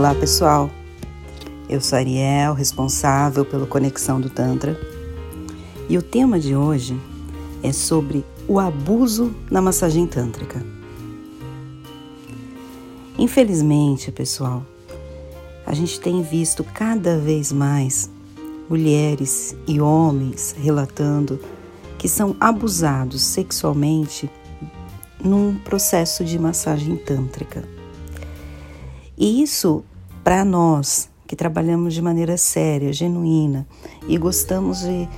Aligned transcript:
Olá 0.00 0.14
pessoal, 0.14 0.70
eu 1.68 1.78
sou 1.78 1.98
Ariel, 1.98 2.54
responsável 2.54 3.44
pelo 3.44 3.66
Conexão 3.66 4.18
do 4.18 4.30
Tantra, 4.30 4.80
e 5.90 5.98
o 5.98 6.02
tema 6.02 6.40
de 6.40 6.56
hoje 6.56 6.98
é 7.62 7.70
sobre 7.70 8.24
o 8.48 8.58
abuso 8.58 9.30
na 9.50 9.60
massagem 9.60 10.06
tântrica. 10.06 10.64
Infelizmente, 13.18 14.10
pessoal, 14.10 14.64
a 15.66 15.74
gente 15.74 16.00
tem 16.00 16.22
visto 16.22 16.64
cada 16.64 17.18
vez 17.18 17.52
mais 17.52 18.10
mulheres 18.70 19.54
e 19.68 19.82
homens 19.82 20.56
relatando 20.58 21.38
que 21.98 22.08
são 22.08 22.34
abusados 22.40 23.20
sexualmente 23.20 24.30
num 25.22 25.58
processo 25.58 26.24
de 26.24 26.38
massagem 26.38 26.96
tântrica. 26.96 27.68
E 29.18 29.42
isso, 29.42 29.84
para 30.22 30.44
nós 30.44 31.08
que 31.26 31.36
trabalhamos 31.36 31.94
de 31.94 32.02
maneira 32.02 32.36
séria, 32.36 32.92
genuína 32.92 33.66
e 34.08 34.18
gostamos 34.18 34.80
de 34.80 35.08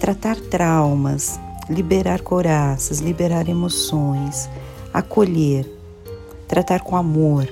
tratar 0.00 0.36
traumas, 0.36 1.38
liberar 1.68 2.22
coraças, 2.22 3.00
liberar 3.00 3.48
emoções, 3.48 4.48
acolher, 4.92 5.70
tratar 6.48 6.80
com 6.80 6.96
amor, 6.96 7.48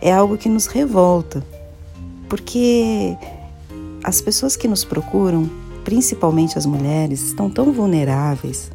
é 0.00 0.12
algo 0.12 0.36
que 0.36 0.48
nos 0.48 0.66
revolta, 0.66 1.44
porque 2.28 3.16
as 4.04 4.20
pessoas 4.20 4.56
que 4.56 4.68
nos 4.68 4.84
procuram, 4.84 5.48
principalmente 5.84 6.58
as 6.58 6.66
mulheres, 6.66 7.22
estão 7.22 7.48
tão 7.48 7.72
vulneráveis 7.72 8.70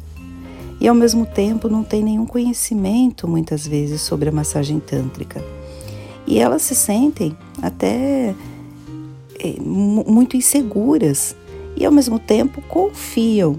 e 0.80 0.88
ao 0.88 0.94
mesmo 0.94 1.24
tempo 1.24 1.68
não 1.68 1.84
têm 1.84 2.02
nenhum 2.02 2.26
conhecimento 2.26 3.28
muitas 3.28 3.66
vezes 3.66 4.00
sobre 4.00 4.28
a 4.28 4.32
massagem 4.32 4.80
tântrica. 4.80 5.42
E 6.26 6.38
elas 6.38 6.62
se 6.62 6.74
sentem 6.74 7.36
até 7.60 8.34
é, 9.38 9.60
muito 9.60 10.36
inseguras 10.36 11.34
e 11.76 11.84
ao 11.84 11.92
mesmo 11.92 12.18
tempo 12.18 12.62
confiam 12.62 13.58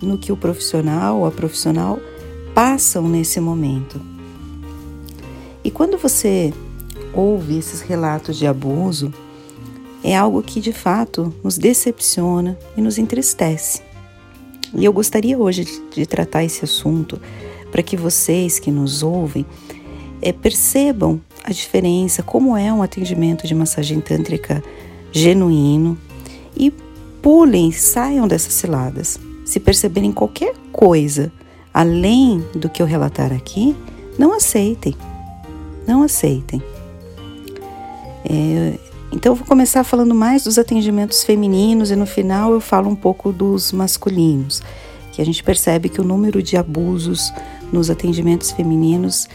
no 0.00 0.18
que 0.18 0.30
o 0.30 0.36
profissional 0.36 1.18
ou 1.18 1.26
a 1.26 1.30
profissional 1.30 1.98
passam 2.54 3.08
nesse 3.08 3.40
momento. 3.40 4.00
E 5.64 5.70
quando 5.70 5.96
você 5.96 6.52
ouve 7.12 7.58
esses 7.58 7.80
relatos 7.80 8.36
de 8.36 8.46
abuso, 8.46 9.12
é 10.02 10.14
algo 10.14 10.42
que 10.42 10.60
de 10.60 10.72
fato 10.72 11.34
nos 11.42 11.56
decepciona 11.56 12.58
e 12.76 12.82
nos 12.82 12.98
entristece. 12.98 13.82
E 14.74 14.84
eu 14.84 14.92
gostaria 14.92 15.38
hoje 15.38 15.64
de 15.92 16.04
tratar 16.04 16.44
esse 16.44 16.64
assunto 16.64 17.18
para 17.70 17.82
que 17.82 17.96
vocês 17.96 18.58
que 18.58 18.70
nos 18.70 19.02
ouvem 19.02 19.46
é, 20.24 20.32
percebam 20.32 21.20
a 21.44 21.52
diferença, 21.52 22.22
como 22.22 22.56
é 22.56 22.72
um 22.72 22.82
atendimento 22.82 23.46
de 23.46 23.54
massagem 23.54 24.00
tântrica 24.00 24.64
genuíno 25.12 25.98
e 26.56 26.72
pulem, 27.22 27.70
saiam 27.70 28.26
dessas 28.26 28.54
ciladas. 28.54 29.20
Se 29.44 29.60
perceberem 29.60 30.10
qualquer 30.10 30.54
coisa 30.72 31.30
além 31.72 32.42
do 32.54 32.68
que 32.70 32.80
eu 32.80 32.86
relatar 32.86 33.32
aqui, 33.32 33.76
não 34.18 34.32
aceitem. 34.32 34.96
Não 35.86 36.02
aceitem. 36.02 36.62
É, 38.24 38.78
então, 39.12 39.32
eu 39.32 39.36
vou 39.36 39.46
começar 39.46 39.84
falando 39.84 40.14
mais 40.14 40.44
dos 40.44 40.58
atendimentos 40.58 41.22
femininos 41.22 41.90
e 41.90 41.96
no 41.96 42.06
final 42.06 42.52
eu 42.52 42.60
falo 42.60 42.88
um 42.88 42.96
pouco 42.96 43.30
dos 43.30 43.72
masculinos, 43.72 44.62
que 45.12 45.20
a 45.20 45.24
gente 45.26 45.42
percebe 45.44 45.90
que 45.90 46.00
o 46.00 46.04
número 46.04 46.42
de 46.42 46.56
abusos 46.56 47.30
nos 47.70 47.90
atendimentos 47.90 48.50
femininos 48.50 49.28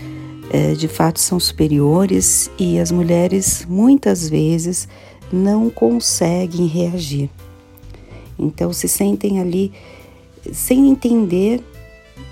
é, 0.49 0.73
de 0.73 0.87
fato 0.87 1.19
são 1.19 1.39
superiores 1.39 2.49
e 2.57 2.79
as 2.79 2.91
mulheres 2.91 3.65
muitas 3.67 4.27
vezes 4.29 4.87
não 5.31 5.69
conseguem 5.69 6.65
reagir. 6.65 7.29
Então 8.37 8.73
se 8.73 8.87
sentem 8.87 9.39
ali 9.39 9.71
sem 10.51 10.89
entender 10.89 11.61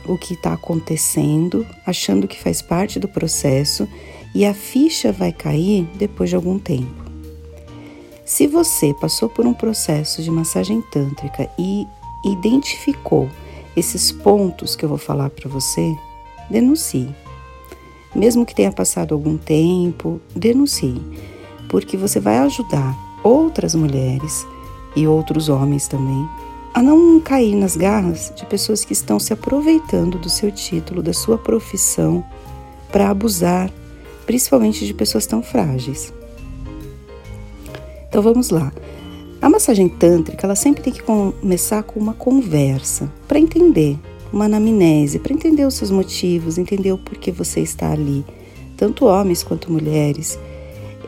o 0.07 0.17
que 0.17 0.33
está 0.33 0.53
acontecendo, 0.53 1.65
achando 1.85 2.27
que 2.27 2.39
faz 2.39 2.61
parte 2.61 2.99
do 2.99 3.07
processo 3.07 3.87
e 4.33 4.45
a 4.45 4.53
ficha 4.53 5.11
vai 5.11 5.31
cair 5.31 5.87
depois 5.95 6.29
de 6.29 6.35
algum 6.35 6.57
tempo. 6.57 7.05
Se 8.25 8.47
você 8.47 8.93
passou 8.93 9.29
por 9.29 9.45
um 9.45 9.53
processo 9.53 10.21
de 10.21 10.29
massagem 10.29 10.81
tântrica 10.91 11.49
e 11.57 11.85
identificou 12.25 13.29
esses 13.75 14.11
pontos 14.11 14.75
que 14.75 14.83
eu 14.83 14.89
vou 14.89 14.97
falar 14.97 15.29
para 15.29 15.49
você, 15.49 15.95
denuncie. 16.49 17.09
Mesmo 18.15 18.45
que 18.45 18.55
tenha 18.55 18.71
passado 18.71 19.13
algum 19.13 19.37
tempo, 19.37 20.19
denuncie, 20.35 21.01
porque 21.69 21.97
você 21.97 22.19
vai 22.19 22.37
ajudar 22.39 22.95
outras 23.23 23.75
mulheres 23.75 24.45
e 24.95 25.07
outros 25.07 25.49
homens 25.49 25.87
também 25.87 26.27
a 26.77 26.83
não 26.83 27.19
cair 27.19 27.55
nas 27.55 27.75
garras 27.75 28.31
de 28.35 28.45
pessoas 28.45 28.85
que 28.85 28.93
estão 28.93 29.19
se 29.19 29.33
aproveitando 29.33 30.19
do 30.19 30.29
seu 30.29 30.51
título, 30.51 31.01
da 31.01 31.11
sua 31.11 31.35
profissão, 31.35 32.23
para 32.91 33.09
abusar, 33.09 33.71
principalmente 34.27 34.85
de 34.85 34.93
pessoas 34.93 35.25
tão 35.25 35.41
frágeis. 35.41 36.13
Então 38.07 38.21
vamos 38.21 38.51
lá. 38.51 38.71
A 39.41 39.49
massagem 39.49 39.89
tântrica, 39.89 40.45
ela 40.45 40.55
sempre 40.55 40.83
tem 40.83 40.93
que 40.93 41.01
começar 41.01 41.81
com 41.81 41.99
uma 41.99 42.13
conversa 42.13 43.11
para 43.27 43.39
entender 43.39 43.97
uma 44.31 44.45
anamnese 44.45 45.19
para 45.19 45.33
entender 45.33 45.65
os 45.65 45.73
seus 45.73 45.91
motivos, 45.91 46.57
entender 46.57 46.91
o 46.91 46.97
porquê 46.97 47.31
você 47.31 47.61
está 47.61 47.91
ali, 47.91 48.25
tanto 48.75 49.05
homens 49.05 49.43
quanto 49.43 49.71
mulheres. 49.71 50.39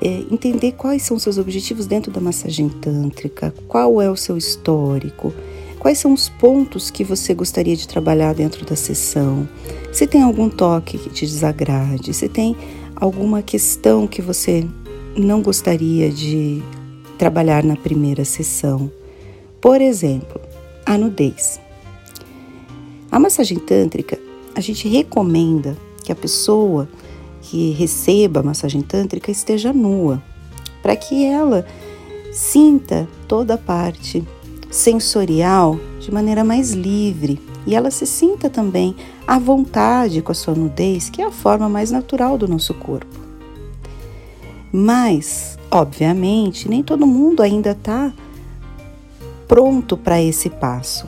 É, 0.01 0.23
entender 0.31 0.71
quais 0.73 1.01
são 1.01 1.17
os 1.17 1.23
seus 1.23 1.37
objetivos 1.37 1.85
dentro 1.85 2.09
da 2.09 2.21
massagem 2.21 2.69
tântrica, 2.69 3.53
qual 3.67 4.01
é 4.01 4.09
o 4.09 4.15
seu 4.15 4.37
histórico, 4.37 5.33
quais 5.77 5.97
são 5.97 6.13
os 6.13 6.29
pontos 6.29 6.89
que 6.89 7.03
você 7.03 7.33
gostaria 7.33 7.75
de 7.75 7.85
trabalhar 7.85 8.33
dentro 8.33 8.65
da 8.65 8.77
sessão, 8.77 9.47
se 9.91 10.07
tem 10.07 10.21
algum 10.21 10.49
toque 10.49 10.97
que 10.97 11.09
te 11.09 11.25
desagrade, 11.25 12.13
se 12.13 12.29
tem 12.29 12.55
alguma 12.95 13.41
questão 13.41 14.07
que 14.07 14.21
você 14.21 14.65
não 15.17 15.41
gostaria 15.41 16.09
de 16.09 16.63
trabalhar 17.17 17.63
na 17.63 17.75
primeira 17.75 18.23
sessão. 18.23 18.89
Por 19.59 19.81
exemplo, 19.81 20.39
a 20.85 20.97
nudez. 20.97 21.59
A 23.11 23.17
massagem 23.19 23.57
tântrica, 23.57 24.19
a 24.53 24.61
gente 24.61 24.87
recomenda 24.87 25.75
que 26.03 26.11
a 26.11 26.15
pessoa 26.15 26.87
que 27.41 27.71
receba 27.71 28.41
a 28.41 28.43
massagem 28.43 28.81
tântrica 28.81 29.31
esteja 29.31 29.73
nua, 29.73 30.21
para 30.81 30.95
que 30.95 31.25
ela 31.25 31.65
sinta 32.31 33.07
toda 33.27 33.55
a 33.55 33.57
parte 33.57 34.23
sensorial 34.69 35.79
de 35.99 36.11
maneira 36.11 36.43
mais 36.43 36.71
livre 36.71 37.41
e 37.65 37.75
ela 37.75 37.89
se 37.89 38.05
sinta 38.05 38.49
também 38.49 38.95
à 39.25 39.39
vontade 39.39 40.21
com 40.21 40.31
a 40.31 40.35
sua 40.35 40.53
nudez, 40.53 41.09
que 41.09 41.21
é 41.21 41.25
a 41.25 41.31
forma 41.31 41.67
mais 41.67 41.89
natural 41.89 42.37
do 42.37 42.47
nosso 42.47 42.73
corpo. 42.75 43.19
Mas, 44.71 45.57
obviamente, 45.71 46.69
nem 46.69 46.83
todo 46.83 47.07
mundo 47.07 47.41
ainda 47.41 47.71
está 47.71 48.13
pronto 49.47 49.97
para 49.97 50.21
esse 50.21 50.47
passo. 50.49 51.07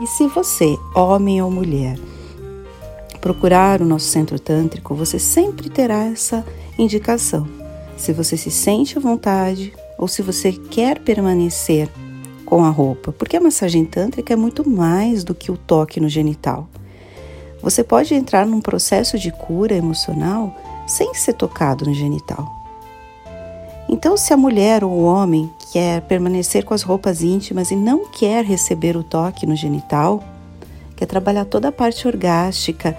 E 0.00 0.06
se 0.06 0.26
você, 0.28 0.78
homem 0.94 1.42
ou 1.42 1.50
mulher, 1.50 1.98
procurar 3.20 3.82
o 3.82 3.84
nosso 3.84 4.06
centro 4.06 4.38
tântrico, 4.38 4.94
você 4.94 5.18
sempre 5.18 5.68
terá 5.68 6.04
essa 6.04 6.44
indicação. 6.78 7.48
Se 7.96 8.12
você 8.12 8.36
se 8.36 8.50
sente 8.50 8.96
à 8.96 9.00
vontade 9.00 9.72
ou 9.98 10.06
se 10.06 10.22
você 10.22 10.52
quer 10.52 11.00
permanecer 11.00 11.88
com 12.44 12.64
a 12.64 12.70
roupa, 12.70 13.12
porque 13.12 13.36
a 13.36 13.40
massagem 13.40 13.84
tântrica 13.84 14.32
é 14.32 14.36
muito 14.36 14.68
mais 14.68 15.24
do 15.24 15.34
que 15.34 15.50
o 15.50 15.56
toque 15.56 16.00
no 16.00 16.08
genital. 16.08 16.68
Você 17.60 17.82
pode 17.82 18.14
entrar 18.14 18.46
num 18.46 18.60
processo 18.60 19.18
de 19.18 19.32
cura 19.32 19.74
emocional 19.74 20.56
sem 20.86 21.12
ser 21.12 21.34
tocado 21.34 21.84
no 21.84 21.92
genital. 21.92 22.57
Então, 23.88 24.16
se 24.16 24.32
a 24.34 24.36
mulher 24.36 24.84
ou 24.84 24.90
o 24.90 25.04
homem 25.04 25.50
quer 25.72 26.02
permanecer 26.02 26.64
com 26.64 26.74
as 26.74 26.82
roupas 26.82 27.22
íntimas 27.22 27.70
e 27.70 27.76
não 27.76 28.06
quer 28.06 28.44
receber 28.44 28.96
o 28.96 29.02
toque 29.02 29.46
no 29.46 29.56
genital, 29.56 30.22
quer 30.94 31.06
trabalhar 31.06 31.46
toda 31.46 31.68
a 31.68 31.72
parte 31.72 32.06
orgástica 32.06 32.96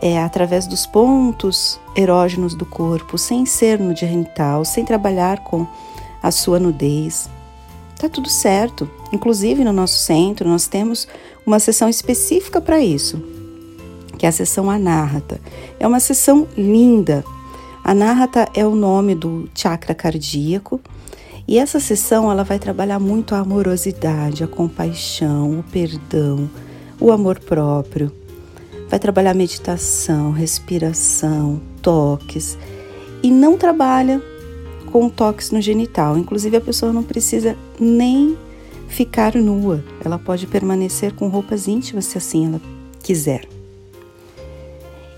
é, 0.00 0.22
através 0.22 0.66
dos 0.66 0.86
pontos 0.86 1.80
erógenos 1.96 2.54
do 2.54 2.64
corpo, 2.64 3.18
sem 3.18 3.44
ser 3.44 3.78
no 3.80 3.94
genital, 3.94 4.64
sem 4.64 4.84
trabalhar 4.84 5.40
com 5.40 5.66
a 6.22 6.30
sua 6.30 6.60
nudez, 6.60 7.28
tá 7.98 8.08
tudo 8.08 8.28
certo. 8.28 8.88
Inclusive 9.12 9.64
no 9.64 9.72
nosso 9.72 9.96
centro 9.96 10.48
nós 10.48 10.66
temos 10.68 11.08
uma 11.44 11.58
sessão 11.58 11.88
específica 11.88 12.60
para 12.60 12.80
isso, 12.80 13.22
que 14.16 14.26
é 14.26 14.28
a 14.28 14.32
sessão 14.32 14.70
Anahata. 14.70 15.40
É 15.78 15.86
uma 15.86 16.00
sessão 16.00 16.46
linda 16.56 17.24
Anahata 17.82 18.48
é 18.54 18.66
o 18.66 18.74
nome 18.74 19.14
do 19.14 19.48
chakra 19.54 19.94
cardíaco 19.94 20.80
e 21.48 21.58
essa 21.58 21.80
sessão 21.80 22.30
ela 22.30 22.44
vai 22.44 22.58
trabalhar 22.58 22.98
muito 22.98 23.34
a 23.34 23.38
amorosidade, 23.38 24.44
a 24.44 24.46
compaixão, 24.46 25.58
o 25.58 25.62
perdão, 25.64 26.48
o 27.00 27.10
amor 27.10 27.40
próprio. 27.40 28.12
Vai 28.88 28.98
trabalhar 28.98 29.34
meditação, 29.34 30.30
respiração, 30.30 31.60
toques 31.80 32.58
e 33.22 33.30
não 33.30 33.56
trabalha 33.56 34.22
com 34.92 35.08
toques 35.08 35.50
no 35.50 35.60
genital. 35.60 36.18
Inclusive, 36.18 36.56
a 36.56 36.60
pessoa 36.60 36.92
não 36.92 37.02
precisa 37.02 37.56
nem 37.78 38.36
ficar 38.88 39.34
nua, 39.36 39.82
ela 40.04 40.18
pode 40.18 40.46
permanecer 40.46 41.14
com 41.14 41.28
roupas 41.28 41.68
íntimas 41.68 42.06
se 42.06 42.18
assim 42.18 42.46
ela 42.46 42.60
quiser. 43.02 43.48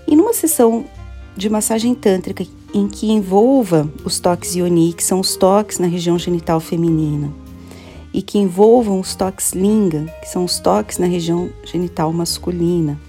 E 0.07 0.15
numa 0.15 0.33
sessão 0.33 0.85
de 1.35 1.49
massagem 1.49 1.95
tântrica 1.95 2.45
em 2.73 2.87
que 2.87 3.11
envolva 3.11 3.91
os 4.03 4.19
toques 4.19 4.55
yoni, 4.55 4.93
que 4.93 5.03
são 5.03 5.19
os 5.19 5.35
toques 5.35 5.79
na 5.79 5.87
região 5.87 6.17
genital 6.17 6.59
feminina, 6.59 7.33
e 8.13 8.21
que 8.21 8.37
envolvam 8.37 8.99
os 8.99 9.15
toques 9.15 9.53
linga, 9.53 10.05
que 10.21 10.29
são 10.29 10.43
os 10.43 10.59
toques 10.59 10.97
na 10.97 11.07
região 11.07 11.49
genital 11.63 12.13
masculina. 12.13 12.99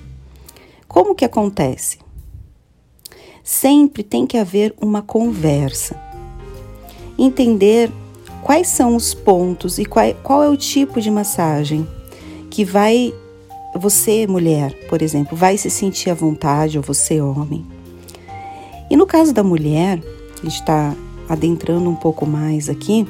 Como 0.88 1.14
que 1.14 1.24
acontece? 1.24 1.98
Sempre 3.42 4.02
tem 4.02 4.26
que 4.26 4.38
haver 4.38 4.74
uma 4.80 5.02
conversa. 5.02 6.00
Entender 7.18 7.90
quais 8.42 8.68
são 8.68 8.96
os 8.96 9.12
pontos 9.12 9.78
e 9.78 9.84
qual, 9.84 10.14
qual 10.22 10.42
é 10.42 10.48
o 10.48 10.56
tipo 10.56 11.00
de 11.00 11.10
massagem 11.10 11.86
que 12.50 12.64
vai 12.64 13.12
você, 13.76 14.26
mulher, 14.26 14.72
por 14.88 15.02
exemplo, 15.02 15.36
vai 15.36 15.58
se 15.58 15.68
sentir 15.68 16.08
à 16.08 16.14
vontade, 16.14 16.78
ou 16.78 16.84
você, 16.84 17.20
homem. 17.20 17.73
E 18.94 18.96
no 18.96 19.08
caso 19.08 19.34
da 19.34 19.42
mulher, 19.42 20.00
a 20.40 20.44
gente 20.44 20.60
está 20.60 20.94
adentrando 21.28 21.90
um 21.90 21.96
pouco 21.96 22.24
mais 22.24 22.68
aqui, 22.68 23.04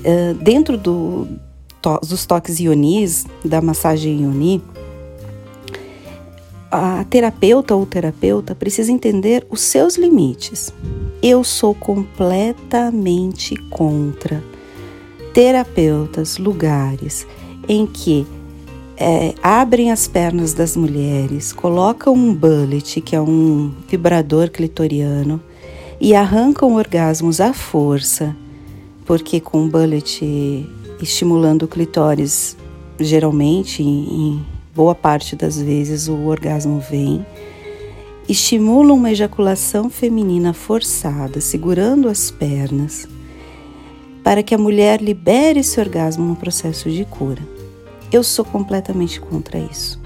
uh, 0.00 0.34
dentro 0.42 0.76
do, 0.76 1.28
dos 2.00 2.26
toques 2.26 2.58
ionis, 2.58 3.24
da 3.44 3.60
massagem 3.60 4.22
ioni, 4.22 4.60
a 6.72 7.04
terapeuta 7.04 7.76
ou 7.76 7.86
terapeuta 7.86 8.52
precisa 8.52 8.90
entender 8.90 9.46
os 9.48 9.60
seus 9.60 9.96
limites. 9.96 10.74
Eu 11.22 11.44
sou 11.44 11.72
completamente 11.72 13.54
contra 13.70 14.42
terapeutas, 15.32 16.36
lugares 16.36 17.28
em 17.68 17.86
que 17.86 18.26
é, 19.00 19.34
abrem 19.42 19.90
as 19.90 20.06
pernas 20.06 20.52
das 20.52 20.76
mulheres, 20.76 21.54
colocam 21.54 22.12
um 22.12 22.34
bullet, 22.34 23.00
que 23.00 23.16
é 23.16 23.20
um 23.20 23.72
vibrador 23.88 24.50
clitoriano, 24.50 25.40
e 25.98 26.14
arrancam 26.14 26.74
orgasmos 26.74 27.40
à 27.40 27.54
força, 27.54 28.36
porque 29.06 29.40
com 29.40 29.64
o 29.64 29.68
bullet 29.70 30.68
estimulando 31.00 31.62
o 31.62 31.68
clitóris, 31.68 32.58
geralmente, 32.98 33.82
em 33.82 34.44
boa 34.74 34.94
parte 34.94 35.34
das 35.34 35.60
vezes, 35.60 36.06
o 36.06 36.26
orgasmo 36.26 36.78
vem. 36.78 37.24
Estimulam 38.28 38.98
uma 38.98 39.10
ejaculação 39.10 39.88
feminina 39.88 40.52
forçada, 40.52 41.40
segurando 41.40 42.06
as 42.06 42.30
pernas, 42.30 43.08
para 44.22 44.42
que 44.42 44.54
a 44.54 44.58
mulher 44.58 45.00
libere 45.00 45.60
esse 45.60 45.80
orgasmo 45.80 46.24
no 46.24 46.36
processo 46.36 46.90
de 46.90 47.06
cura. 47.06 47.59
Eu 48.12 48.22
sou 48.22 48.44
completamente 48.44 49.20
contra 49.20 49.58
isso. 49.58 50.00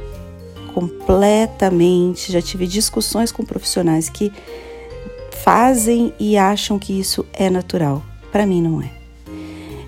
Completamente. 0.73 2.33
Já 2.33 2.43
tive 2.43 2.67
discussões 2.67 3.33
com 3.33 3.45
profissionais 3.45 4.09
que 4.09 4.33
fazem 5.43 6.13
e 6.19 6.37
acham 6.37 6.79
que 6.79 6.99
isso 6.99 7.25
é 7.33 7.49
natural. 7.49 8.03
Para 8.33 8.47
mim, 8.47 8.63
não 8.63 8.83
é. 8.83 8.91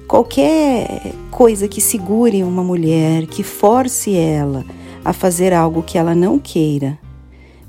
Qualquer 0.06 1.12
coisa 1.30 1.66
que 1.66 1.80
segure 1.80 2.44
uma 2.44 2.62
mulher, 2.62 3.26
que 3.26 3.42
force 3.42 4.14
ela 4.14 4.64
a 5.04 5.12
fazer 5.12 5.52
algo 5.52 5.82
que 5.82 5.98
ela 5.98 6.14
não 6.14 6.38
queira, 6.38 6.98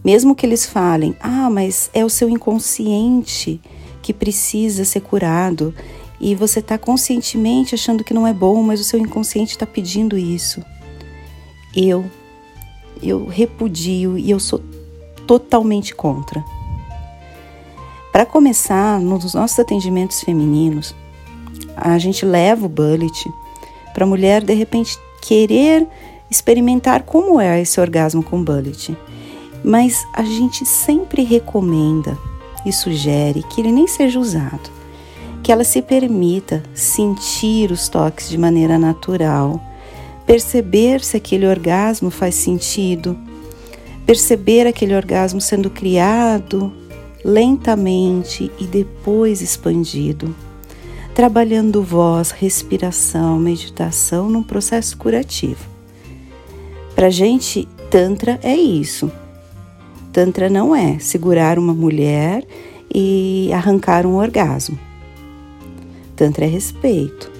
mesmo 0.03 0.35
que 0.35 0.45
eles 0.45 0.65
falem, 0.65 1.15
ah, 1.19 1.49
mas 1.49 1.89
é 1.93 2.05
o 2.05 2.09
seu 2.09 2.29
inconsciente 2.29 3.59
que 4.01 4.13
precisa 4.13 4.85
ser 4.85 5.01
curado, 5.01 5.73
e 6.19 6.33
você 6.33 6.59
está 6.59 6.77
conscientemente 6.77 7.75
achando 7.75 8.03
que 8.03 8.13
não 8.13 8.25
é 8.25 8.33
bom, 8.33 8.61
mas 8.63 8.79
o 8.79 8.83
seu 8.83 8.99
inconsciente 8.99 9.51
está 9.51 9.65
pedindo 9.65 10.17
isso. 10.17 10.63
Eu, 11.75 12.05
eu 13.01 13.25
repudio 13.27 14.17
e 14.17 14.31
eu 14.31 14.39
sou 14.39 14.61
totalmente 15.27 15.93
contra. 15.93 16.43
Para 18.11 18.25
começar, 18.25 18.99
nos 18.99 19.33
nossos 19.33 19.59
atendimentos 19.59 20.21
femininos, 20.21 20.95
a 21.75 21.99
gente 21.99 22.25
leva 22.25 22.65
o 22.65 22.69
bullet 22.69 23.29
para 23.93 24.03
a 24.03 24.07
mulher 24.07 24.43
de 24.43 24.53
repente 24.53 24.97
querer 25.21 25.87
experimentar 26.31 27.03
como 27.03 27.39
é 27.39 27.61
esse 27.61 27.79
orgasmo 27.79 28.23
com 28.23 28.43
bullet. 28.43 28.97
Mas 29.63 30.07
a 30.13 30.23
gente 30.23 30.65
sempre 30.65 31.23
recomenda 31.23 32.17
e 32.65 32.73
sugere 32.73 33.43
que 33.43 33.61
ele 33.61 33.71
nem 33.71 33.87
seja 33.87 34.19
usado 34.19 34.76
que 35.47 35.51
ela 35.53 35.63
se 35.63 35.81
permita 35.81 36.61
sentir 36.73 37.71
os 37.71 37.87
toques 37.87 38.27
de 38.27 38.37
maneira 38.37 38.77
natural, 38.77 39.63
perceber 40.25 41.01
se 41.01 41.15
aquele 41.15 41.47
orgasmo 41.47 42.09
faz 42.09 42.35
sentido, 42.35 43.17
perceber 44.05 44.67
aquele 44.67 44.93
orgasmo 44.93 45.39
sendo 45.39 45.69
criado 45.69 46.73
lentamente 47.23 48.51
e 48.59 48.65
depois 48.65 49.41
expandido, 49.41 50.35
trabalhando 51.15 51.81
voz, 51.81 52.31
respiração, 52.31 53.39
meditação 53.39 54.29
num 54.29 54.43
processo 54.43 54.97
curativo. 54.97 55.65
Para 56.93 57.09
gente, 57.09 57.65
Tantra 57.89 58.37
é 58.43 58.53
isso. 58.53 59.09
Tantra 60.11 60.49
não 60.49 60.75
é 60.75 60.99
segurar 60.99 61.57
uma 61.57 61.73
mulher 61.73 62.45
e 62.93 63.49
arrancar 63.53 64.05
um 64.05 64.15
orgasmo. 64.15 64.86
Tantra 66.17 66.45
é 66.45 66.47
respeito. 66.47 67.31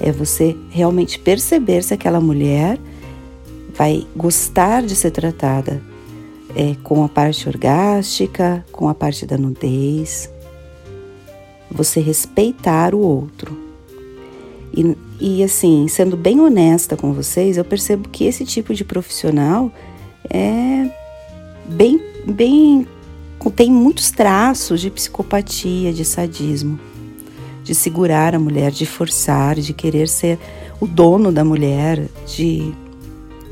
É 0.00 0.12
você 0.12 0.56
realmente 0.70 1.18
perceber 1.18 1.82
se 1.82 1.92
aquela 1.92 2.20
mulher 2.20 2.78
vai 3.74 4.06
gostar 4.16 4.82
de 4.82 4.94
ser 4.94 5.10
tratada 5.10 5.82
é, 6.54 6.76
com 6.84 7.04
a 7.04 7.08
parte 7.08 7.48
orgástica, 7.48 8.64
com 8.70 8.88
a 8.88 8.94
parte 8.94 9.26
da 9.26 9.36
nudez. 9.36 10.30
Você 11.72 12.00
respeitar 12.00 12.94
o 12.94 13.00
outro. 13.00 13.58
E, 14.72 14.96
e 15.20 15.42
assim, 15.42 15.88
sendo 15.88 16.16
bem 16.16 16.40
honesta 16.40 16.96
com 16.96 17.12
vocês, 17.12 17.56
eu 17.56 17.64
percebo 17.64 18.08
que 18.08 18.24
esse 18.24 18.44
tipo 18.44 18.72
de 18.72 18.84
profissional 18.84 19.72
é 20.30 20.88
bem, 21.66 22.00
bem 22.24 22.86
tem 23.56 23.72
muitos 23.72 24.12
traços 24.12 24.80
de 24.80 24.90
psicopatia, 24.90 25.92
de 25.92 26.04
sadismo 26.04 26.78
de 27.70 27.74
segurar 27.76 28.34
a 28.34 28.38
mulher, 28.40 28.72
de 28.72 28.84
forçar, 28.84 29.54
de 29.54 29.72
querer 29.72 30.08
ser 30.08 30.40
o 30.80 30.88
dono 30.88 31.30
da 31.30 31.44
mulher, 31.44 32.04
de 32.26 32.74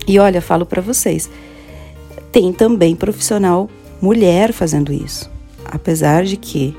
E 0.09 0.19
olha, 0.19 0.43
falo 0.43 0.67
para 0.67 0.83
vocês, 0.83 1.31
tem 2.33 2.53
também 2.53 2.97
profissional 2.97 3.71
mulher 4.03 4.53
fazendo 4.53 4.93
isso. 4.93 5.31
Apesar 5.65 6.25
de 6.25 6.37
que 6.37 6.77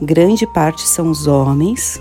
grande 0.00 0.46
parte 0.46 0.82
são 0.82 1.10
os 1.10 1.26
homens 1.26 2.00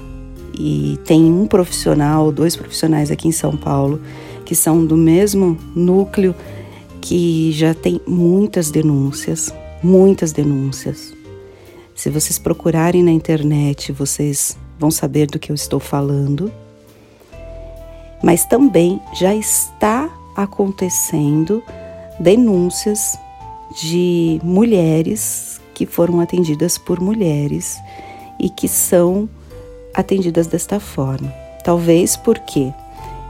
e 0.53 0.99
tem 1.05 1.23
um 1.23 1.47
profissional, 1.47 2.31
dois 2.31 2.55
profissionais 2.55 3.09
aqui 3.09 3.27
em 3.27 3.31
São 3.31 3.57
Paulo 3.57 3.99
que 4.45 4.53
são 4.53 4.85
do 4.85 4.95
mesmo 4.95 5.57
núcleo 5.75 6.35
que 7.01 7.51
já 7.51 7.73
tem 7.73 7.99
muitas 8.05 8.69
denúncias, 8.69 9.51
muitas 9.81 10.31
denúncias. 10.31 11.19
Se 11.95 12.09
vocês 12.09 12.39
procurarem 12.39 13.03
na 13.03 13.11
internet, 13.11 13.91
vocês 13.91 14.57
vão 14.79 14.89
saber 14.89 15.27
do 15.27 15.37
que 15.37 15.51
eu 15.51 15.55
estou 15.55 15.79
falando. 15.79 16.51
Mas 18.23 18.45
também 18.45 18.99
já 19.13 19.35
está 19.35 20.09
acontecendo 20.35 21.63
denúncias 22.19 23.17
de 23.81 24.39
mulheres 24.43 25.59
que 25.73 25.85
foram 25.85 26.19
atendidas 26.19 26.77
por 26.77 26.99
mulheres 26.99 27.77
e 28.39 28.49
que 28.49 28.67
são 28.67 29.29
atendidas 29.93 30.47
desta 30.47 30.79
forma. 30.79 31.31
Talvez 31.63 32.15
porque 32.15 32.73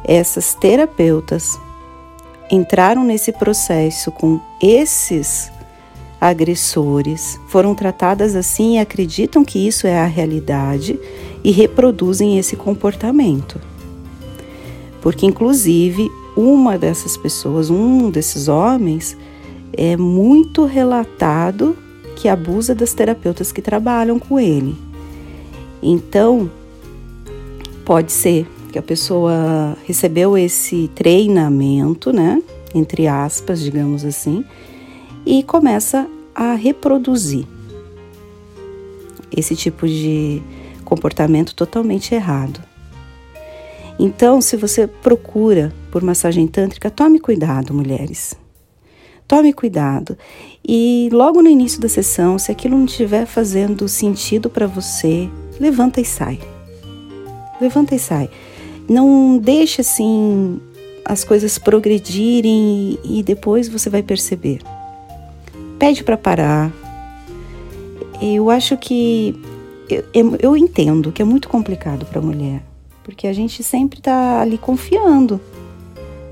essas 0.03 0.53
terapeutas 0.55 1.59
entraram 2.49 3.03
nesse 3.03 3.31
processo 3.31 4.11
com 4.11 4.39
esses 4.61 5.51
agressores, 6.21 7.39
foram 7.47 7.73
tratadas 7.73 8.35
assim 8.35 8.75
e 8.75 8.79
acreditam 8.79 9.43
que 9.43 9.67
isso 9.67 9.87
é 9.87 9.99
a 9.99 10.05
realidade 10.05 10.99
e 11.43 11.49
reproduzem 11.49 12.37
esse 12.37 12.55
comportamento. 12.55 13.59
Porque, 15.01 15.25
inclusive, 15.25 16.11
uma 16.37 16.77
dessas 16.77 17.17
pessoas, 17.17 17.71
um 17.71 18.11
desses 18.11 18.47
homens, 18.47 19.17
é 19.73 19.97
muito 19.97 20.65
relatado 20.65 21.75
que 22.15 22.27
abusa 22.27 22.75
das 22.75 22.93
terapeutas 22.93 23.51
que 23.51 23.61
trabalham 23.61 24.19
com 24.19 24.39
ele. 24.39 24.75
Então, 25.81 26.51
pode 27.83 28.11
ser 28.11 28.45
que 28.71 28.77
a 28.77 28.81
pessoa 28.83 29.75
recebeu 29.87 30.37
esse 30.37 30.87
treinamento, 30.93 32.13
né? 32.13 32.41
Entre 32.75 33.07
aspas, 33.07 33.59
digamos 33.59 34.05
assim, 34.05 34.45
e 35.25 35.43
começa 35.43 36.07
a 36.33 36.53
reproduzir. 36.53 37.45
esse 39.35 39.55
tipo 39.55 39.87
de 39.87 40.41
comportamento 40.83 41.55
totalmente 41.55 42.13
errado. 42.13 42.61
Então, 43.97 44.41
se 44.41 44.57
você 44.57 44.87
procura 44.87 45.73
por 45.89 46.03
massagem 46.03 46.47
tântrica, 46.47 46.89
tome 46.89 47.17
cuidado, 47.19 47.73
mulheres. 47.73 48.35
Tome 49.27 49.53
cuidado. 49.53 50.17
E 50.67 51.07
logo 51.13 51.41
no 51.41 51.47
início 51.47 51.79
da 51.79 51.87
sessão, 51.87 52.37
se 52.37 52.51
aquilo 52.51 52.77
não 52.77 52.85
estiver 52.85 53.25
fazendo 53.25 53.87
sentido 53.87 54.49
para 54.49 54.67
você, 54.67 55.29
levanta 55.59 56.01
e 56.01 56.05
sai. 56.05 56.37
Levanta 57.61 57.95
e 57.95 57.99
sai. 57.99 58.29
Não 58.89 59.37
deixe 59.37 59.79
assim 59.79 60.59
as 61.05 61.23
coisas 61.23 61.57
progredirem 61.57 62.99
e 63.03 63.23
depois 63.23 63.69
você 63.69 63.89
vai 63.89 64.03
perceber. 64.03 64.59
Pede 65.81 66.03
para 66.03 66.15
parar. 66.15 66.71
Eu 68.21 68.51
acho 68.51 68.77
que 68.77 69.35
eu, 70.13 70.37
eu 70.39 70.55
entendo 70.55 71.11
que 71.11 71.23
é 71.23 71.25
muito 71.25 71.49
complicado 71.49 72.05
para 72.05 72.19
a 72.19 72.21
mulher, 72.21 72.61
porque 73.03 73.25
a 73.25 73.33
gente 73.33 73.63
sempre 73.63 73.97
está 73.97 74.41
ali 74.41 74.59
confiando. 74.59 75.41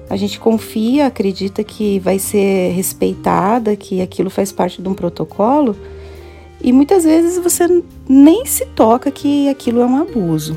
A 0.08 0.16
gente 0.16 0.40
confia, 0.40 1.08
acredita 1.08 1.64
que 1.64 1.98
vai 1.98 2.20
ser 2.20 2.74
respeitada, 2.74 3.76
que 3.76 4.04
aquilo 4.04 4.30
faz 4.30 4.52
parte 4.52 4.84
de 4.84 4.88
um 4.88 4.94
protocolo, 4.94 5.76
e 6.62 6.72
muitas 6.72 7.04
vezes 7.04 7.40
você 7.40 7.84
nem 8.08 8.46
se 8.46 8.68
toca 8.68 9.10
que 9.10 9.50
aquilo 9.50 9.82
é 9.82 9.86
um 9.88 9.98
abuso. 9.98 10.56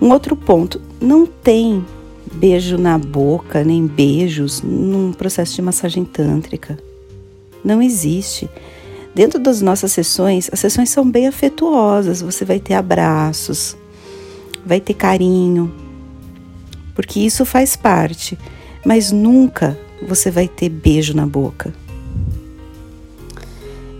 Um 0.00 0.12
outro 0.12 0.36
ponto, 0.36 0.80
não 1.00 1.26
tem 1.26 1.84
beijo 2.32 2.78
na 2.78 2.98
boca, 2.98 3.62
nem 3.64 3.86
beijos 3.86 4.62
num 4.62 5.12
processo 5.12 5.54
de 5.54 5.62
massagem 5.62 6.04
tântrica. 6.04 6.78
Não 7.64 7.82
existe. 7.82 8.48
Dentro 9.14 9.38
das 9.38 9.60
nossas 9.60 9.92
sessões, 9.92 10.50
as 10.52 10.60
sessões 10.60 10.90
são 10.90 11.08
bem 11.08 11.26
afetuosas, 11.28 12.20
você 12.20 12.44
vai 12.44 12.58
ter 12.58 12.74
abraços, 12.74 13.76
vai 14.66 14.80
ter 14.80 14.94
carinho, 14.94 15.72
porque 16.94 17.20
isso 17.20 17.44
faz 17.44 17.76
parte, 17.76 18.38
mas 18.84 19.10
nunca 19.10 19.78
você 20.06 20.30
vai 20.30 20.48
ter 20.48 20.68
beijo 20.68 21.14
na 21.14 21.26
boca. 21.26 21.72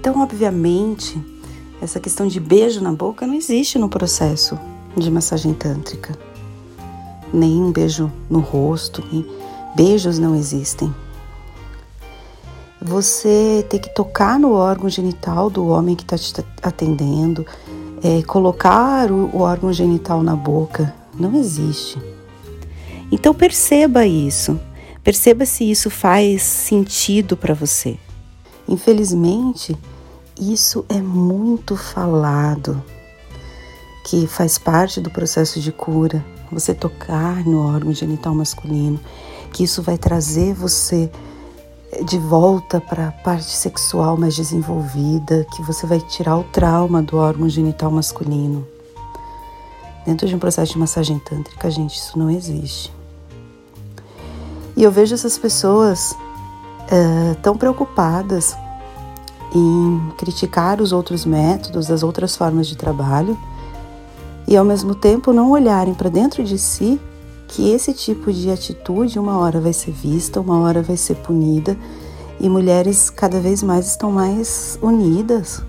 Então, 0.01 0.21
obviamente, 0.21 1.17
essa 1.81 2.01
questão 2.01 2.27
de 2.27 2.39
beijo 2.39 2.81
na 2.81 2.93
boca 2.93 3.27
não 3.27 3.35
existe 3.35 3.79
no 3.79 3.89
processo 3.89 4.59
de 4.97 5.11
massagem 5.11 5.55
tântrica. 5.55 6.17
Nem 7.35 7.63
um 7.63 7.73
beijo 7.73 8.11
no 8.31 8.39
rosto, 8.39 9.03
beijos 9.77 10.19
não 10.19 10.35
existem 10.35 10.95
você 12.85 13.65
ter 13.71 13.79
que 13.79 13.89
tocar 13.89 14.39
no 14.39 14.53
órgão 14.53 14.91
genital 14.91 15.49
do 15.49 15.67
homem 15.69 15.97
que 15.97 16.03
está 16.03 16.19
te 16.19 16.47
atendendo, 16.63 17.47
é, 18.03 18.23
colocar 18.25 19.11
o, 19.11 19.35
o 19.35 19.41
órgão 19.41 19.73
genital 19.73 20.23
na 20.23 20.37
boca, 20.37 20.95
não 21.19 21.35
existe. 21.35 21.99
Então 23.11 23.33
perceba 23.33 24.07
isso, 24.07 24.61
perceba 25.03 25.47
se 25.47 25.69
isso 25.71 25.89
faz 25.89 26.43
sentido 26.43 27.39
para 27.39 27.55
você. 27.55 27.97
Infelizmente, 28.69 29.75
isso 30.39 30.85
é 30.91 31.01
muito 31.01 31.77
falado, 31.77 32.83
que 34.07 34.27
faz 34.27 34.59
parte 34.59 35.01
do 35.01 35.11
processo 35.11 35.59
de 35.59 35.73
cura, 35.73 36.23
você 36.55 36.73
tocar 36.73 37.45
no 37.45 37.67
órgão 37.67 37.93
genital 37.93 38.35
masculino, 38.35 38.99
que 39.53 39.65
isso 39.65 39.83
vai 39.83 39.99
trazer 39.99 40.55
você 40.55 41.11
de 42.07 42.19
volta 42.19 42.81
para 42.81 43.09
a 43.09 43.13
parte 43.13 43.51
sexual 43.51 44.17
mais 44.17 44.35
desenvolvida, 44.35 45.47
que 45.55 45.63
você 45.63 45.87
vai 45.87 46.01
tirar 46.01 46.39
o 46.39 46.45
trauma 46.45 47.03
do 47.03 47.17
órgão 47.17 47.49
genital 47.49 47.91
masculino. 47.91 48.67
Dentro 50.05 50.27
de 50.27 50.35
um 50.35 50.39
processo 50.39 50.73
de 50.73 50.79
massagem 50.79 51.19
tântrica, 51.19 51.71
gente, 51.71 51.97
isso 51.97 52.19
não 52.19 52.31
existe. 52.31 52.93
E 54.77 54.83
eu 54.83 54.91
vejo 54.91 55.15
essas 55.15 55.39
pessoas 55.39 56.17
é, 56.91 57.35
tão 57.35 57.57
preocupadas 57.57 58.57
em 59.55 60.13
criticar 60.19 60.81
os 60.81 60.93
outros 60.93 61.25
métodos, 61.25 61.91
as 61.91 62.03
outras 62.03 62.37
formas 62.37 62.67
de 62.67 62.77
trabalho, 62.77 63.39
e 64.55 64.57
ao 64.57 64.65
mesmo 64.65 64.95
tempo 64.95 65.33
não 65.33 65.51
olharem 65.51 65.93
para 65.95 66.09
dentro 66.09 66.45
de 66.45 66.57
si 66.61 67.01
que 67.49 67.73
esse 67.73 67.93
tipo 67.93 68.33
de 68.33 68.51
atitude 68.51 69.19
uma 69.19 69.37
hora 69.37 69.61
vai 69.61 69.73
ser 69.73 69.91
vista, 69.91 70.41
uma 70.41 70.61
hora 70.61 70.81
vai 70.81 70.97
ser 70.97 71.17
punida 71.17 71.77
e 72.39 72.49
mulheres 72.49 73.11
cada 73.11 73.41
vez 73.41 73.65
mais 73.65 73.89
estão 73.89 74.13
mais 74.13 74.79
unidas. 74.81 75.61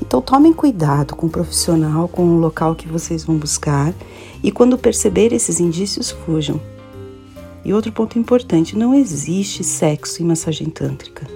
Então 0.00 0.22
tomem 0.22 0.52
cuidado 0.52 1.16
com 1.16 1.26
o 1.26 1.30
profissional, 1.30 2.06
com 2.06 2.22
o 2.22 2.38
local 2.38 2.76
que 2.76 2.86
vocês 2.86 3.24
vão 3.24 3.36
buscar 3.36 3.92
e 4.40 4.52
quando 4.52 4.78
perceber 4.78 5.32
esses 5.32 5.58
indícios, 5.58 6.12
fujam. 6.12 6.60
E 7.64 7.74
outro 7.74 7.90
ponto 7.90 8.16
importante, 8.16 8.78
não 8.78 8.94
existe 8.94 9.64
sexo 9.64 10.22
em 10.22 10.26
massagem 10.26 10.70
tântrica. 10.70 11.26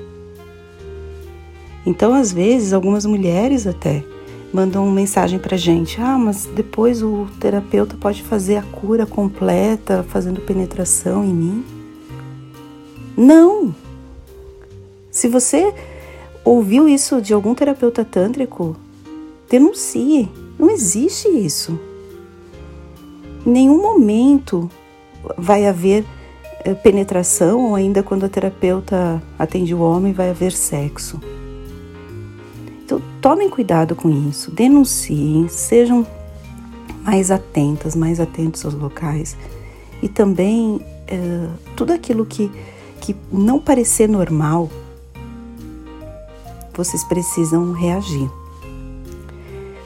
Então, 1.85 2.15
às 2.15 2.33
vezes, 2.33 2.73
algumas 2.73 3.05
mulheres 3.05 3.67
até 3.67 4.05
mandam 4.53 4.85
uma 4.85 4.93
mensagem 4.93 5.39
pra 5.39 5.57
gente: 5.57 6.01
ah, 6.01 6.19
mas 6.19 6.47
depois 6.47 7.03
o 7.03 7.27
terapeuta 7.39 7.97
pode 7.97 8.23
fazer 8.23 8.57
a 8.57 8.63
cura 8.63 9.07
completa 9.07 10.05
fazendo 10.09 10.41
penetração 10.41 11.25
em 11.25 11.35
mim. 11.35 11.65
Não! 13.17 13.75
Se 15.11 15.29
você 15.29 15.75
ouviu 16.45 16.89
isso 16.89 17.21
de 17.21 17.35
algum 17.35 17.55
terapeuta 17.55 18.05
tântrico, 18.05 18.77
denuncie. 19.49 20.29
Não 20.59 20.71
existe 20.71 21.29
isso. 21.29 21.79
Em 23.47 23.51
nenhum 23.51 23.81
momento 23.81 24.71
vai 25.37 25.67
haver 25.67 26.05
eh, 26.65 26.75
penetração 26.75 27.67
ou 27.67 27.75
ainda 27.75 28.03
quando 28.03 28.25
a 28.25 28.29
terapeuta 28.29 29.23
atende 29.39 29.75
o 29.75 29.81
homem 29.81 30.13
vai 30.13 30.31
haver 30.31 30.53
sexo. 30.53 31.21
Tomem 33.21 33.51
cuidado 33.51 33.95
com 33.95 34.09
isso, 34.09 34.51
denunciem, 34.51 35.47
sejam 35.49 36.07
mais 37.03 37.31
atentas, 37.31 37.95
mais 37.95 38.19
atentos 38.19 38.65
aos 38.65 38.73
locais 38.73 39.37
e 40.03 40.09
também 40.09 40.81
é, 41.07 41.47
tudo 41.77 41.93
aquilo 41.93 42.25
que, 42.25 42.51
que 43.01 43.15
não 43.31 43.59
parecer 43.59 44.09
normal, 44.09 44.71
vocês 46.73 47.05
precisam 47.05 47.73
reagir. 47.73 48.31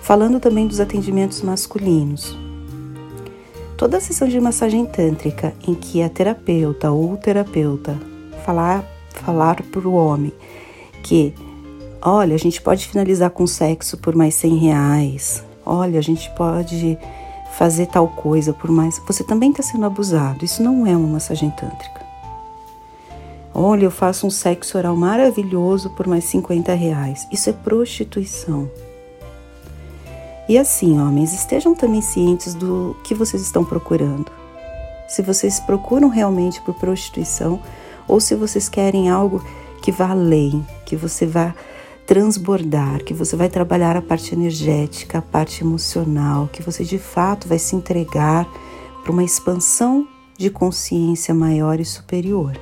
Falando 0.03 0.39
também 0.39 0.67
dos 0.67 0.79
atendimentos 0.79 1.43
masculinos. 1.43 2.39
Toda 3.77 3.97
a 3.97 4.01
sessão 4.01 4.29
de 4.29 4.39
massagem 4.39 4.87
tântrica 4.87 5.55
em 5.67 5.75
que 5.75 6.03
a 6.03 6.09
terapeuta 6.09 6.93
ou 6.93 7.15
o 7.15 7.17
terapeuta 7.17 7.99
falar, 8.45 8.85
falar 9.11 9.61
para 9.63 9.89
o 9.89 9.95
homem 9.95 10.33
que 11.03 11.35
Olha, 12.07 12.35
a 12.35 12.39
gente 12.39 12.61
pode 12.61 12.87
finalizar 12.87 13.31
com 13.31 13.47
sexo 13.47 13.97
por 13.97 14.15
mais 14.15 14.35
100 14.35 14.57
reais. 14.57 15.43
Olha, 15.65 15.99
a 15.99 16.03
gente 16.03 16.31
pode 16.37 16.99
fazer 17.57 17.87
tal 17.87 18.07
coisa 18.09 18.53
por 18.53 18.71
mais. 18.71 19.01
Você 19.07 19.25
também 19.25 19.51
está 19.51 19.63
sendo 19.63 19.87
abusado. 19.87 20.45
Isso 20.45 20.63
não 20.63 20.87
é 20.87 20.95
uma 20.95 21.09
massagem 21.09 21.49
tântrica. 21.53 22.05
Olha, 23.55 23.85
eu 23.85 23.91
faço 23.91 24.27
um 24.27 24.31
sexo 24.31 24.77
oral 24.77 24.95
maravilhoso 24.95 25.89
por 25.97 26.07
mais 26.07 26.25
50 26.25 26.75
reais. 26.75 27.27
Isso 27.33 27.49
é 27.49 27.55
prostituição. 27.55 28.71
E 30.47 30.59
assim, 30.59 31.01
homens, 31.01 31.33
estejam 31.33 31.75
também 31.75 32.03
cientes 32.03 32.53
do 32.53 32.95
que 33.03 33.15
vocês 33.15 33.43
estão 33.43 33.65
procurando. 33.65 34.31
Se 35.09 35.23
vocês 35.23 35.59
procuram 35.59 36.11
realmente 36.11 36.61
por 36.61 36.75
prostituição 36.75 37.63
ou 38.07 38.21
se 38.21 38.35
vocês 38.35 38.69
querem 38.69 39.09
algo 39.09 39.43
que 39.81 39.91
vá 39.91 40.11
além, 40.11 40.67
que 40.85 40.97
você 40.97 41.25
vá 41.25 41.55
transbordar, 42.07 43.03
que 43.03 43.15
você 43.15 43.35
vai 43.35 43.49
trabalhar 43.49 43.97
a 43.97 44.03
parte 44.03 44.35
energética, 44.35 45.19
a 45.19 45.23
parte 45.23 45.63
emocional, 45.63 46.49
que 46.53 46.63
você 46.63 46.85
de 46.85 46.99
fato 46.99 47.49
vai 47.49 47.59
se 47.59 47.75
entregar 47.75 48.47
para 49.03 49.13
uma 49.13 49.25
expansão 49.25 50.07
de 50.37 50.51
consciência 50.51 51.35
maior 51.35 51.81
e 51.81 51.85
superior. 51.85 52.53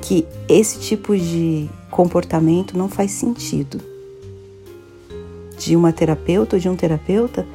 Que 0.00 0.26
esse 0.48 0.80
tipo 0.80 1.16
de 1.16 1.68
comportamento 1.90 2.76
não 2.76 2.88
faz 2.88 3.10
sentido. 3.10 3.80
De 5.58 5.76
uma 5.76 5.92
terapeuta 5.92 6.56
ou 6.56 6.60
de 6.60 6.68
um 6.68 6.76
terapeuta 6.76 7.46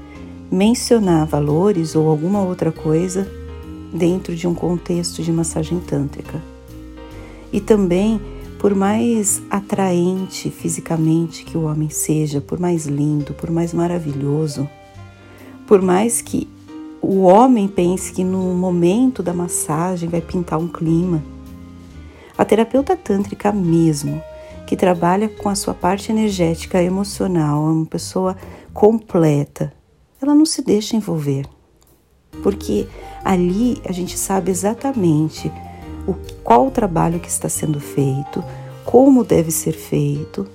mencionar 0.51 1.25
valores 1.25 1.95
ou 1.95 2.09
alguma 2.09 2.41
outra 2.41 2.71
coisa 2.71 3.29
dentro 3.93 4.35
de 4.35 4.47
um 4.47 4.53
contexto 4.53 5.21
de 5.21 5.31
massagem 5.31 5.79
tântrica. 5.79 6.41
E 7.51 7.59
também 7.59 8.21
por 8.59 8.73
mais 8.73 9.41
atraente 9.49 10.49
fisicamente 10.49 11.45
que 11.45 11.57
o 11.57 11.65
homem 11.65 11.89
seja, 11.89 12.41
por 12.41 12.59
mais 12.59 12.85
lindo, 12.85 13.33
por 13.33 13.51
mais 13.51 13.73
maravilhoso, 13.73 14.67
por 15.67 15.81
mais 15.81 16.21
que 16.21 16.47
o 17.01 17.21
homem 17.21 17.67
pense 17.67 18.11
que 18.11 18.23
no 18.23 18.53
momento 18.55 19.21
da 19.21 19.33
massagem 19.33 20.09
vai 20.09 20.21
pintar 20.21 20.59
um 20.59 20.67
clima, 20.67 21.23
a 22.37 22.43
terapeuta 22.43 22.95
tântrica 22.95 23.51
mesmo, 23.51 24.21
que 24.65 24.75
trabalha 24.75 25.29
com 25.29 25.49
a 25.49 25.55
sua 25.55 25.73
parte 25.73 26.11
energética 26.11 26.81
emocional, 26.81 27.67
é 27.67 27.71
uma 27.71 27.85
pessoa 27.85 28.35
completa, 28.73 29.73
ela 30.21 30.35
não 30.35 30.45
se 30.45 30.61
deixa 30.61 30.95
envolver. 30.95 31.45
Porque 32.43 32.87
ali 33.23 33.81
a 33.85 33.91
gente 33.91 34.17
sabe 34.17 34.51
exatamente 34.51 35.51
o, 36.07 36.15
qual 36.43 36.67
o 36.67 36.71
trabalho 36.71 37.19
que 37.19 37.29
está 37.29 37.49
sendo 37.49 37.79
feito, 37.79 38.43
como 38.85 39.23
deve 39.23 39.51
ser 39.51 39.73
feito, 39.73 40.47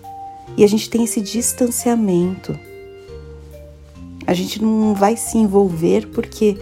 e 0.56 0.64
a 0.64 0.66
gente 0.66 0.88
tem 0.88 1.04
esse 1.04 1.20
distanciamento. 1.20 2.58
A 4.26 4.34
gente 4.34 4.62
não 4.62 4.94
vai 4.94 5.16
se 5.16 5.36
envolver 5.36 6.08
porque 6.08 6.58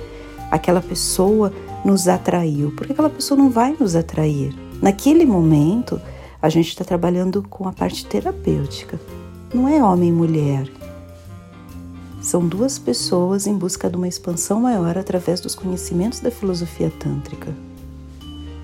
aquela 0.50 0.80
pessoa 0.80 1.52
nos 1.84 2.08
atraiu, 2.08 2.72
porque 2.76 2.92
aquela 2.92 3.10
pessoa 3.10 3.38
não 3.38 3.50
vai 3.50 3.76
nos 3.78 3.94
atrair. 3.94 4.54
Naquele 4.82 5.24
momento, 5.24 6.00
a 6.42 6.48
gente 6.48 6.68
está 6.68 6.84
trabalhando 6.84 7.42
com 7.42 7.68
a 7.68 7.72
parte 7.72 8.04
terapêutica. 8.06 8.98
Não 9.52 9.68
é 9.68 9.82
homem 9.82 10.08
e 10.08 10.12
mulher. 10.12 10.70
São 12.20 12.46
duas 12.46 12.78
pessoas 12.78 13.46
em 13.46 13.56
busca 13.56 13.88
de 13.88 13.96
uma 13.96 14.08
expansão 14.08 14.60
maior 14.60 14.96
através 14.98 15.40
dos 15.40 15.54
conhecimentos 15.54 16.20
da 16.20 16.30
filosofia 16.30 16.92
tântrica. 16.98 17.54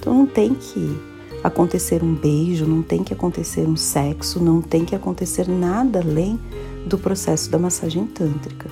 Então 0.06 0.14
não 0.14 0.26
tem 0.26 0.54
que 0.54 0.96
acontecer 1.42 2.00
um 2.00 2.14
beijo, 2.14 2.64
não 2.64 2.80
tem 2.80 3.02
que 3.02 3.12
acontecer 3.12 3.66
um 3.66 3.74
sexo, 3.74 4.38
não 4.38 4.62
tem 4.62 4.84
que 4.84 4.94
acontecer 4.94 5.48
nada 5.48 5.98
além 5.98 6.38
do 6.86 6.96
processo 6.96 7.50
da 7.50 7.58
massagem 7.58 8.06
tântrica. 8.06 8.70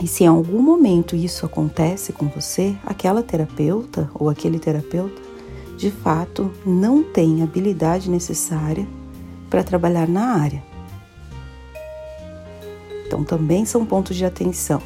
E 0.00 0.06
se 0.06 0.24
em 0.24 0.26
algum 0.26 0.62
momento 0.62 1.14
isso 1.14 1.44
acontece 1.44 2.14
com 2.14 2.28
você, 2.28 2.74
aquela 2.82 3.22
terapeuta 3.22 4.10
ou 4.14 4.30
aquele 4.30 4.58
terapeuta 4.58 5.20
de 5.76 5.90
fato 5.90 6.50
não 6.64 7.02
tem 7.02 7.42
habilidade 7.42 8.08
necessária 8.08 8.88
para 9.50 9.62
trabalhar 9.62 10.08
na 10.08 10.34
área. 10.40 10.62
Então 13.06 13.22
também 13.22 13.66
são 13.66 13.84
pontos 13.84 14.16
de 14.16 14.24
atenção. 14.24 14.80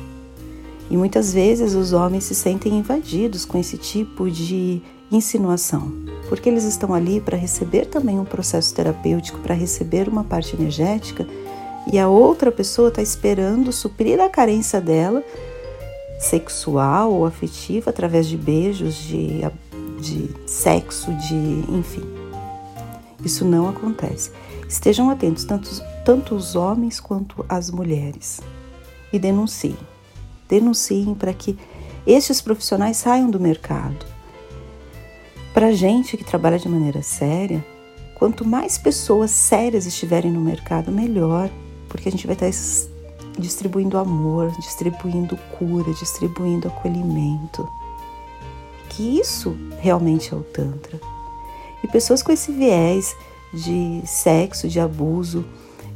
E 0.91 0.97
muitas 0.97 1.33
vezes 1.33 1.75
os 1.75 1.93
homens 1.93 2.25
se 2.25 2.35
sentem 2.35 2.75
invadidos 2.75 3.45
com 3.45 3.59
esse 3.59 3.77
tipo 3.79 4.31
de 4.31 4.83
insinuação, 5.11 5.93
porque 6.29 6.49
eles 6.49 6.65
estão 6.65 6.93
ali 6.93 7.21
para 7.21 7.37
receber 7.37 7.87
também 7.87 8.19
um 8.19 8.25
processo 8.25 8.75
terapêutico, 8.75 9.39
para 9.39 9.55
receber 9.55 10.09
uma 10.09 10.25
parte 10.25 10.57
energética 10.57 11.27
e 11.91 11.99
a 11.99 12.09
outra 12.09 12.51
pessoa 12.51 12.89
está 12.89 13.03
esperando 13.03 13.71
suprir 13.73 14.21
a 14.21 14.29
carência 14.29 14.81
dela, 14.81 15.23
sexual 16.19 17.13
ou 17.13 17.27
afetiva, 17.27 17.91
através 17.91 18.27
de 18.27 18.37
beijos, 18.37 18.95
de, 18.95 19.41
de 20.01 20.31
sexo, 20.47 21.13
de 21.13 21.65
enfim. 21.69 22.05
Isso 23.23 23.45
não 23.45 23.69
acontece. 23.69 24.31
Estejam 24.67 25.11
atentos, 25.11 25.45
tanto, 25.45 25.71
tanto 26.05 26.35
os 26.35 26.57
homens 26.57 27.01
quanto 27.01 27.45
as 27.49 27.71
mulheres, 27.71 28.41
e 29.13 29.19
denunciem. 29.19 29.77
Denunciem 30.49 31.15
para 31.15 31.33
que 31.33 31.59
estes 32.07 32.41
profissionais 32.41 32.97
saiam 32.97 33.31
do 33.31 33.41
mercado. 33.41 34.05
Para 35.53 35.69
a 35.69 35.73
gente 35.73 36.17
que 36.17 36.25
trabalha 36.25 36.59
de 36.59 36.69
maneira 36.69 37.03
séria, 37.03 37.65
quanto 38.19 38.45
mais 38.45 38.77
pessoas 38.77 39.31
sérias 39.31 39.87
estiverem 39.87 40.31
no 40.31 40.41
mercado, 40.41 40.91
melhor 40.91 41.51
porque 41.89 42.09
a 42.09 42.13
gente 42.13 42.27
vai 42.27 42.35
estar 42.35 42.51
distribuindo 43.39 43.99
amor, 43.99 44.51
distribuindo 44.61 45.37
cura, 45.59 45.93
distribuindo 45.95 46.67
acolhimento. 46.67 47.69
Que 48.89 49.21
isso 49.21 49.57
realmente 49.79 50.35
é 50.35 50.37
o 50.37 50.43
Tantra. 50.43 51.01
E 51.83 51.89
pessoas 51.89 52.23
com 52.23 52.33
esse 52.33 52.51
viés 52.51 53.15
de 53.53 54.03
sexo, 54.07 54.69
de 54.69 54.81
abuso, 54.81 55.45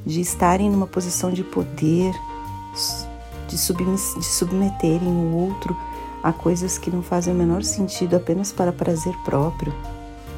de 0.07 0.21
estarem 0.21 0.71
numa 0.71 0.87
posição 0.87 1.33
de 1.33 1.43
poder, 1.43 2.13
de, 3.49 3.57
de 3.57 4.25
submeterem 4.27 5.09
o 5.09 5.35
outro 5.35 5.77
a 6.23 6.33
coisas 6.33 6.79
que 6.79 6.91
não 6.91 7.03
fazem 7.03 7.33
o 7.33 7.37
menor 7.37 7.63
sentido 7.63 8.17
apenas 8.17 8.53
para 8.53 8.73
prazer 8.73 9.15
próprio. 9.25 9.73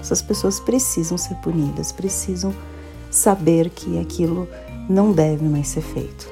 Essas 0.00 0.22
pessoas 0.22 0.60
precisam 0.60 1.18
ser 1.18 1.34
punidas, 1.36 1.92
precisam 1.92 2.54
saber 3.10 3.70
que 3.70 3.98
aquilo 3.98 4.48
não 4.88 5.12
deve 5.12 5.44
mais 5.46 5.68
ser 5.68 5.82
feito. 5.82 6.28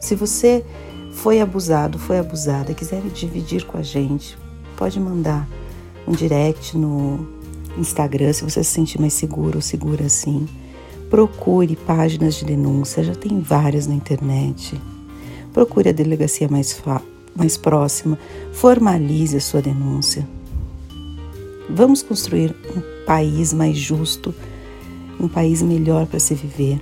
Se 0.00 0.14
você 0.14 0.64
foi 1.12 1.40
abusado, 1.40 1.98
foi 1.98 2.18
abusada, 2.18 2.74
quiser 2.74 3.00
dividir 3.02 3.64
com 3.64 3.78
a 3.78 3.82
gente, 3.82 4.36
pode 4.76 4.98
mandar 4.98 5.48
um 6.06 6.12
direct 6.12 6.76
no 6.76 7.26
Instagram 7.78 8.32
se 8.32 8.44
você 8.44 8.62
se 8.62 8.70
sentir 8.70 9.00
mais 9.00 9.12
seguro 9.12 9.56
ou 9.56 9.62
segura 9.62 10.06
assim. 10.06 10.48
Procure 11.08 11.76
páginas 11.76 12.34
de 12.34 12.44
denúncia, 12.44 13.04
já 13.04 13.14
tem 13.14 13.40
várias 13.40 13.86
na 13.86 13.94
internet. 13.94 14.80
Procure 15.54 15.88
a 15.88 15.92
delegacia 15.92 16.48
mais, 16.48 16.82
mais 17.34 17.56
próxima, 17.56 18.18
formalize 18.52 19.36
a 19.36 19.40
sua 19.40 19.62
denúncia. 19.62 20.28
Vamos 21.70 22.02
construir 22.02 22.54
um 22.76 23.06
país 23.06 23.54
mais 23.54 23.78
justo, 23.78 24.34
um 25.18 25.28
país 25.28 25.62
melhor 25.62 26.06
para 26.06 26.18
se 26.18 26.34
viver 26.34 26.80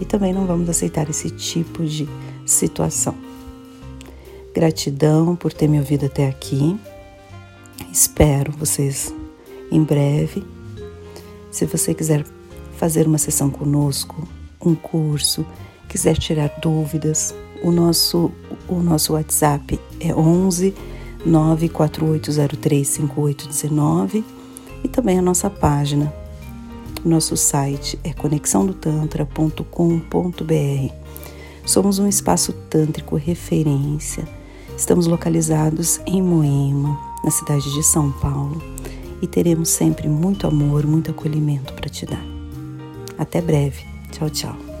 e 0.00 0.04
também 0.04 0.32
não 0.32 0.46
vamos 0.46 0.68
aceitar 0.68 1.08
esse 1.08 1.30
tipo 1.30 1.84
de 1.84 2.08
situação. 2.44 3.14
Gratidão 4.52 5.36
por 5.36 5.52
ter 5.52 5.68
me 5.68 5.78
ouvido 5.78 6.06
até 6.06 6.28
aqui. 6.28 6.76
Espero 7.90 8.52
vocês 8.52 9.14
em 9.70 9.82
breve. 9.82 10.44
Se 11.50 11.64
você 11.66 11.94
quiser 11.94 12.24
fazer 12.76 13.06
uma 13.06 13.18
sessão 13.18 13.48
conosco, 13.48 14.28
um 14.60 14.74
curso, 14.74 15.46
quiser 15.88 16.18
tirar 16.18 16.48
dúvidas, 16.60 17.34
o 17.62 17.70
nosso, 17.70 18.30
o 18.68 18.76
nosso 18.76 19.14
WhatsApp 19.14 19.78
é 20.00 20.14
11 20.14 20.74
94803 21.24 22.88
5819 22.88 24.24
e 24.82 24.88
também 24.88 25.18
a 25.18 25.22
nossa 25.22 25.48
página 25.48 26.12
nosso 27.04 27.36
site 27.36 27.98
é 28.04 28.12
conexãodotantra.com.br. 28.12 30.94
Somos 31.64 31.98
um 31.98 32.06
espaço 32.06 32.52
tântrico 32.70 33.16
referência. 33.16 34.24
Estamos 34.76 35.06
localizados 35.06 36.00
em 36.06 36.22
Moema, 36.22 36.98
na 37.24 37.30
cidade 37.30 37.72
de 37.72 37.82
São 37.82 38.12
Paulo, 38.12 38.62
e 39.20 39.26
teremos 39.26 39.68
sempre 39.68 40.08
muito 40.08 40.46
amor, 40.46 40.86
muito 40.86 41.10
acolhimento 41.10 41.72
para 41.74 41.88
te 41.88 42.06
dar. 42.06 42.24
Até 43.18 43.40
breve. 43.40 43.84
Tchau, 44.10 44.30
tchau. 44.30 44.71